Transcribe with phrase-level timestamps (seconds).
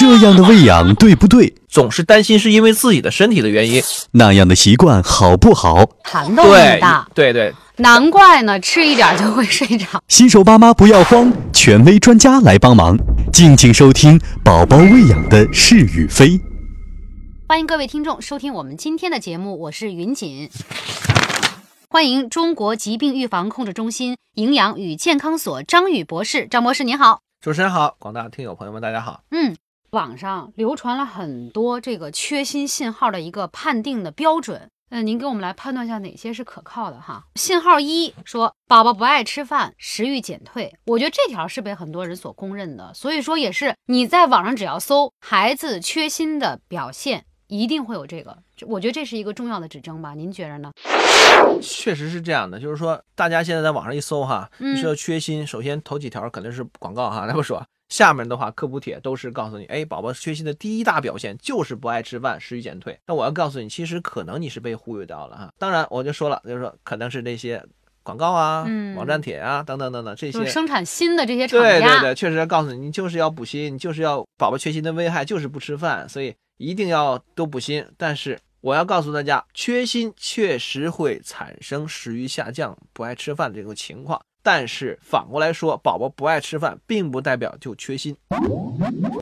[0.00, 1.52] 这样的喂养对不对？
[1.68, 3.82] 总是担心是因为自己的身体的原因。
[4.12, 5.90] 那样的习惯好不好？
[6.04, 10.02] 涵洞那么对大，对对，难怪呢，吃一点就会睡着。
[10.08, 12.96] 新手爸妈不要慌，权威专家来帮忙。
[13.30, 16.40] 敬请收听宝宝喂养的是与非。
[17.46, 20.48] 欢迎各位听众收听我们今天的节目，我是云锦。
[21.90, 27.20] 欢迎中国疾病预防控制中心营养与健康所张宇博士，张博士您好。
[27.42, 29.20] 主持人好，广大听友朋友们大家好。
[29.30, 29.56] 嗯，
[29.90, 34.70] 网上流传了很多这个缺锌信号的一个判定的标准。
[34.92, 37.24] 那，您给我们来判断一下哪些是可靠的哈？
[37.36, 48.36] 信号一说宝宝不爱吃饭，食欲减退，我觉得这条是被很多人所公认的，所以说也是你在网上只要搜孩子缺锌的表现，一定会有这个，
[48.66, 50.14] 我觉得这是一个重要的指征吧？
[50.14, 50.72] 您觉着呢？
[51.62, 57.64] 确实是这样的，就是说大家现在在网上一搜哈，嗯你说缺锌，首先头几条肯定是广告哈，那不说。
[57.90, 62.98] 下面的话，科普帖都是告诉你，哎，宝宝缺锌的第一大表现就是不爱吃饭，食欲减退。
[63.06, 65.52] 那我要告诉你，其实可能你是被忽悠到了哈。
[65.58, 67.62] 当然，我就说了，就是说可能是那些
[68.02, 77.84] 广告啊、嗯网站帖啊等等等等这些生产锌的这些厂家，对对对，确实要告诉你，你就是要补锌，你就是要宝宝缺锌的危害就是不吃饭，所以一定要多补锌。
[77.96, 84.20] 但是我要告诉大家，缺锌确实会产生食欲下降、不爱吃饭这种情况。
[84.42, 88.16] 但是反过来说，宝宝不爱吃饭，并不代表就缺锌。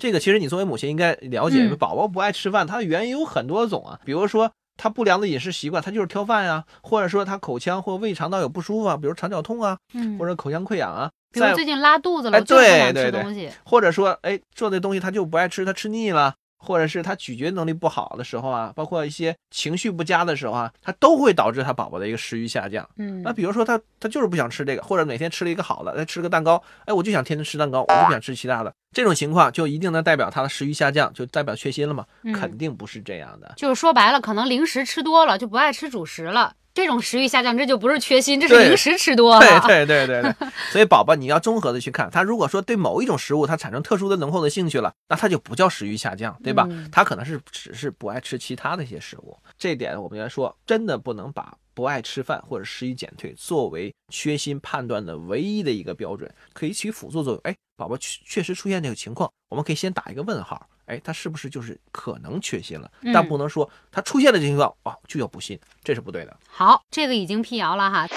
[0.00, 4.50] 这个其实你作为母亲应该了解，嗯宝宝不爱吃饭，它的原因有很多种啊，比如说。
[4.80, 13.50] 他不良的饮食习惯，他就是挑饭呀、或者说他口腔或胃肠道有不舒服啊，比如肠绞痛啊，嗯，或者口腔溃疡啊，在比如最近拉肚子了，就不想对对对吃东西。
[13.64, 22.88] 或者说，哎，做的东西他就不爱吃，他吃腻了，或者是他咀嚼能力不好的时候啊，包括一些情绪不佳的时候啊，他都会导致他宝宝的一个食欲下降。
[22.96, 32.04] 嗯，那比如说他他就是不想吃这个，或者哪天吃了一个好的，再吃个蛋糕，哎，我就想天天吃蛋糕，我就不想吃其他的，这种情况就一定能代表他的食欲下降，就代表缺锌了吗？
[32.24, 33.54] 嗯肯定不是这样的。
[33.56, 39.60] 就是说白了，可能零食吃多了就不爱吃主食了，这种食欲下降，这就不是缺锌，这是零食吃多了。
[39.66, 46.68] 对对对对对，所以宝宝你要综合的去看，他如果说对某一种食物他产生特殊的浓厚的兴趣了，那他就不叫食欲下降，对吧？
[46.70, 49.36] 嗯他可能是只是不爱吃其他的一些食物。
[49.58, 57.40] 这一点我们来说，真的不能把不爱吃饭或者食欲减退作为缺锌判断的唯一的一个标准，可以起辅助作用。
[57.42, 60.68] 哎，宝宝确确实出现这个情况，我们可以先打一个问号。
[60.88, 62.90] 哎，他是不是就是可能缺锌了？
[63.12, 66.36] 但嗯不能说他出现了这情况啊就要补锌，这是不对的。
[66.48, 68.08] 好，这个已经辟谣了哈。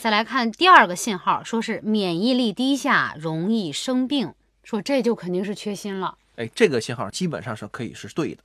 [0.00, 6.16] 再来看第二个信号，说是免疫力低下，容易生病，说这就肯定是缺锌了。
[6.36, 8.42] 哎，这个信号基本上是可以是对的。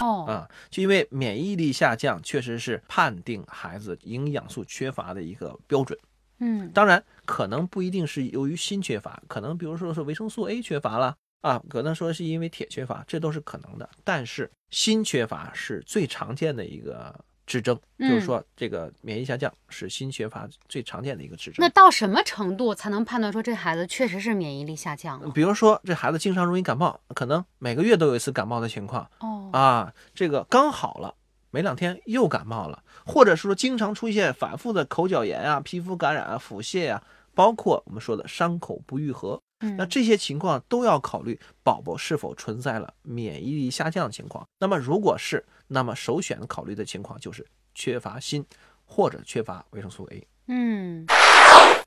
[0.00, 5.98] 哦，啊、就因为免疫力下降，确实是判定孩子营养素缺乏的一个标准。
[6.38, 13.88] 嗯当然，可能不一定是由于锌缺乏，可能比如说是维生素 A 缺乏了啊，可能说是因为铁缺乏，这都是可能的。
[14.04, 17.14] 但是锌缺乏是最常见的一个
[17.46, 21.68] 指征，就是嗯说这个免疫下降是锌缺乏最常见的一个指征那。
[21.70, 25.30] 到什么程度才能判断说这孩子确实是免疫力下降了？
[25.30, 31.14] 比如说，这孩子经常容易感冒，可能每个月都有一次感冒的情况，哦，啊，这个刚好了，
[31.50, 37.02] 没两天又感冒了，或者说经常出现反复的口角炎啊、皮肤感染啊、腹泻啊，
[37.34, 39.40] 包括我们说的伤口不愈合，
[39.76, 44.46] 那这些情况都要考虑宝宝是否存在了免疫力下降的情况。
[44.58, 48.44] 那么如果是，那么首选考虑的情况就是缺乏锌
[48.84, 50.26] 或者缺乏维生素 A。
[50.46, 51.06] 嗯，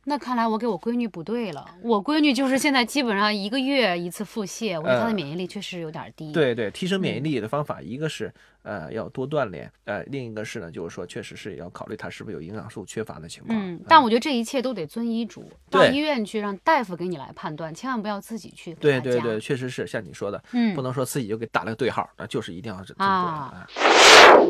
[0.05, 1.65] 那看来我给我闺女补对了。
[1.81, 13.57] 我闺女就是现在基本上一个月一次腹泻，我觉得她的呃免疫力确实有点低。，对对，提升免疫嗯力的方法，一个是呃要多锻炼，呃另一个是呢就是说确实是要考虑她是不是有营养素缺乏的情况。
[13.57, 23.67] 嗯，但我觉得这一切都得遵医嘱，到医院去让大夫给你来判断，千万不要自己去对对对，，确实是像你说的，嗯不，能说自己就给打了个对号，那就是一定要是啊。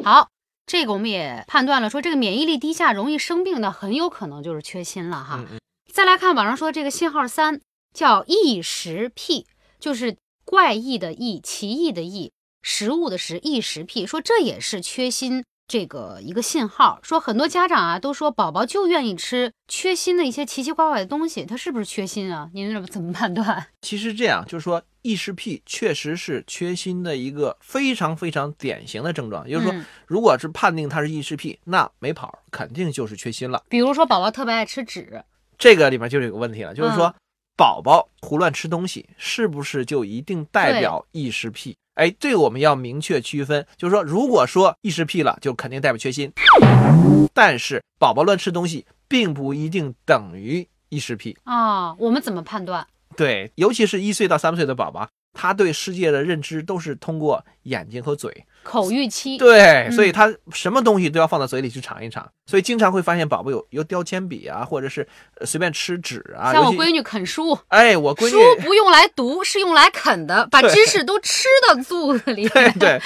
[0.04, 0.28] 好。
[0.66, 5.46] 这个我们也判断了，说这个免疫力低下容易生病的，很有可能就是缺锌了哈。
[5.92, 7.62] 再来看网上说这个信号三
[7.94, 9.46] 叫异食癖，
[9.80, 17.00] 就是怪异的异，奇异的异，食物的食，异食癖，说这也是缺锌这个一个信号。
[17.02, 22.50] 说很多家长啊都说宝宝就愿意吃缺锌的一些奇奇怪怪的东西，他是不是缺锌啊？
[22.54, 23.68] 您这怎么判断？
[23.82, 29.48] 其实这样就是说，异食癖确实是缺锌的一个非常非常典型的症状。
[29.48, 33.64] 也就是说，嗯如果是判定他是异食癖，那没跑儿肯定就是缺锌了。
[33.70, 35.24] 比如说宝宝特别爱吃纸，
[35.58, 37.16] 这个里面就有个问题了，就是说嗯，
[37.58, 41.76] 宝宝胡乱吃东西，是不是就一定代表异食癖？
[41.96, 46.32] 哎，这个我们要明确区分，就是说，如果说异食癖了，就肯定代表缺锌，
[47.34, 51.38] 但是宝宝乱吃东西，并不一定等于异食癖。
[51.44, 52.88] 啊，我们怎么判断？
[53.16, 58.46] 对，尤其是一岁到三岁的宝宝，他对世界的认知都是通过眼睛和嘴。
[58.64, 65.08] 口欲期，对，嗯所以他什么东西都要放到嘴里去尝一尝，所以经常会发现宝宝有有叼铅笔啊，或者是
[65.40, 66.52] 呃随便吃纸啊。
[66.54, 72.48] 像我闺女啃书，哎，我闺女书不用来读，是用来啃的， 把知识都吃到肚子里。
[72.50, 73.02] 对对，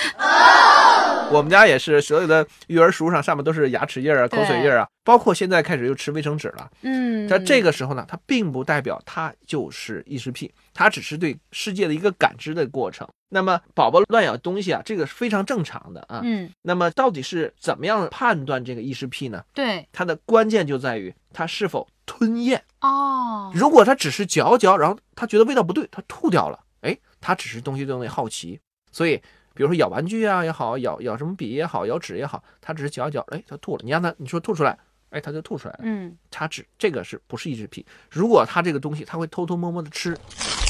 [1.32, 6.70] 我们家也是，所有的育儿书上上面都是牙齿印儿啊、口水印儿啊，包括现在开始又吃卫生纸了。
[6.84, 13.08] 嗯，在这个时候呢，它并不代表它就是异食癖，它只是对世界的一个感知的过程。
[13.30, 16.22] 那么宝宝乱咬东西啊，这个是非常正常的啊。
[16.24, 19.44] 嗯，那么到底是怎么样判断这个异食癖呢？
[19.54, 22.64] 对，它的关键就在于它是否吞咽。
[22.82, 28.60] 哦，如果它只是嚼嚼，然后它觉得味道不对，它吐掉了，哎，它只是东西对东西好奇，
[28.92, 29.18] 所以
[29.54, 34.78] 比如说咬玩具啊也好，咬咬什么笔也好，咬纸也好，它只是嚼一嚼，哎，它吐了，你让它你说吐出来，
[35.10, 37.86] 哎，它就吐出来了，嗯，他只这个是不是异食癖？
[38.10, 40.16] 如果它这个东西它会偷偷摸摸的吃，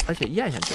[0.08, 0.74] 而且咽下去，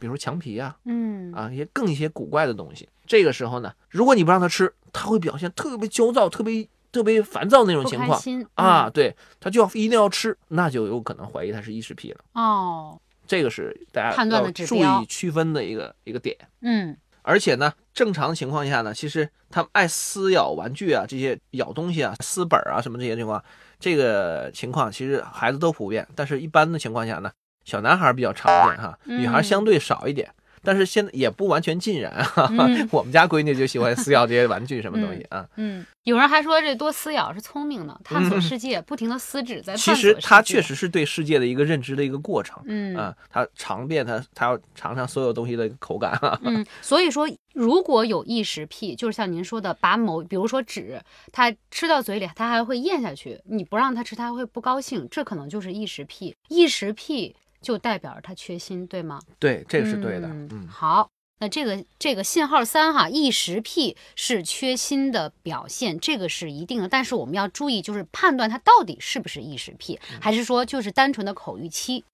[0.00, 8.20] 比如墙皮啊嗯，啊一些更一些古怪的东西，这个时候呢，如果你不让他吃，他会表现特别焦躁、特别特别烦躁那种情况。
[8.54, 12.18] 啊，，对，他就要一定要吃，那就有可能怀疑他是异食癖了。
[12.34, 16.36] 嗯哦，这个是大家判断的要注意区分的一个一个点。
[16.62, 23.42] 嗯，而且呢，正常情况下呢，其实他们爱撕咬玩具啊，这些咬东西啊、撕本儿啊什么这些情况，
[23.78, 27.30] 这个情况其实孩子都普遍，但是一般的情况下呢，
[27.70, 30.28] 小男孩比较常见哈，女孩嗯相对少一点。
[30.62, 35.48] 但是现在也不完全尽然哈、嗯 我们家闺女就喜欢撕咬这些玩具什么东西啊。
[35.56, 42.62] 嗯，有人还说这多撕咬是聪明呢，探索世界，不停的撕纸在 其实它确，实是对世界的一个认知的一个过程。
[42.66, 46.38] 嗯啊，他尝遍他，他要尝尝所有东西的口感啊。
[46.42, 51.00] 嗯， 所以说，如果有异食癖，就是像您说的，把某比如说纸，
[51.32, 56.36] 他吃到嘴里，他还会咽下去，你不让他吃，他会不高兴，这可能就是异食癖。
[56.48, 59.20] 异食癖就代表着他缺锌，对吗？
[59.38, 60.28] 对，这个是对的。
[60.28, 61.08] 嗯嗯，好。
[61.42, 66.86] 那这个这个信号三哈，异食癖是缺锌的表现，这个是一定的。
[66.86, 72.04] 但是我们要注意，就是判断它到底是不是异食癖，还是说就是单纯的口欲期。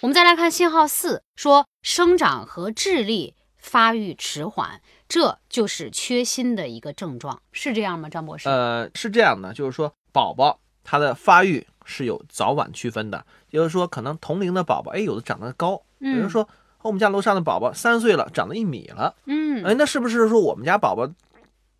[0.00, 8.08] 我们再来看信号四，说生长和智力发育迟缓，这就是缺锌的一个症状，是这样吗？
[8.08, 8.48] 张博士？
[8.48, 16.48] 呃，是这样的，就是说宝宝他的发育是有早晚区分的，也就是说可能同龄的宝宝，哎，有的长得高，比如嗯说
[16.82, 21.10] 我们家楼上的宝宝三岁了，长了一米了，嗯哎，那是不是说我们家宝宝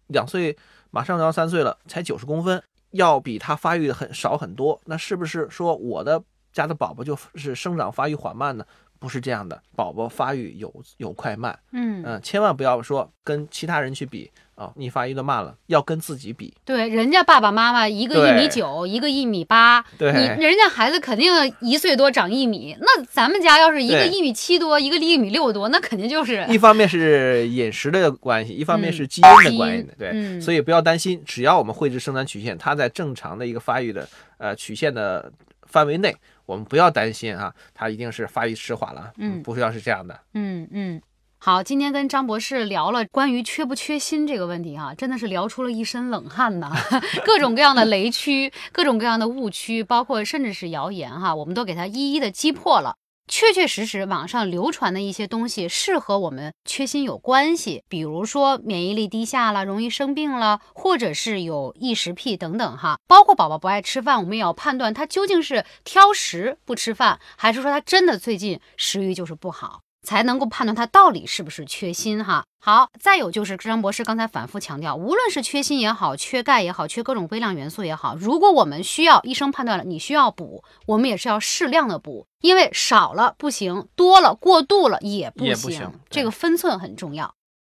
[0.08, 0.56] 两岁
[0.90, 2.62] 马上就要三岁了，才九十公分，
[2.92, 4.80] 要比他发育的很少很多？
[4.86, 6.22] 那是不是说我的
[6.52, 8.64] 家的宝宝就是生长发育缓慢呢？
[9.04, 16.54] 不是这样的，宝宝发育有有快慢，嗯，嗯，千万不要说跟其他人去比啊，你发育的慢了，要跟自己比。
[16.64, 21.30] 对，人家爸爸妈妈一个一米九，一个一米八，对你人家孩子肯定
[21.60, 34.08] 一岁多长一米，那咱们家要是一个一米七多，一个一米六多，那肯定就是一方面是饮食的关系，一方面嗯是基因的关系，对，嗯所以不要担心，只要我们绘制生长曲线，它在正常的一个发育的
[34.38, 35.30] 呃曲线的
[35.66, 36.14] 范围内，
[36.46, 40.20] 我们不要担心啊，它一定是发育迟缓了，嗯不需要是这样的。
[40.35, 41.02] 嗯嗯。
[41.38, 46.73] 好，今天跟张博士聊了关于缺不缺锌这个问题哈、真的是聊出了一身冷汗呐，
[47.26, 52.97] 各种各样的雷区，各种各样的误区，包括甚至是谣言哈、我们都给它一一的击破了。
[53.26, 62.99] 确确实实，网上流传的一些东西是和我们缺锌有关系，比如说免疫力低下了，容易生病了，或者是有异食癖等等哈。
[63.07, 69.84] 包括宝宝不爱吃饭，我们也要判断他究竟是挑食不吃饭，还是说他真的最近食欲就是不好。
[70.04, 72.44] 才能够判断他到底是不是缺锌哈。
[72.61, 87.34] 好，再有就是张博士刚才反复强调，无论是缺锌也好，缺钙也好，缺各种微量元素也好，如果我们需要，医生判断了你需要补，我们也是要适量的补，因为少了不行，多了过度了也不行，不行这个分寸很重要。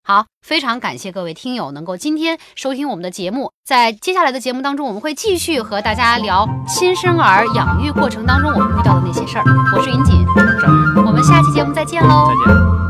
[0.06, 3.50] 好，非常感谢各位听友能够今天收听我们的节目。
[3.64, 9.44] 在接下来的节目当中，我们会继续和大家聊新生儿养育过程当中我们遇到的那些事儿。
[9.74, 10.24] 我是云锦，
[11.04, 12.30] 我们下期节目再见喽。
[12.46, 12.85] 再见。